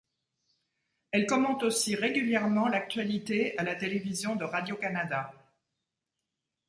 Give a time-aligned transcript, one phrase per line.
[1.11, 5.31] Elle commente aussi régulièrement l'actualité à la télévision de Radio-Canada.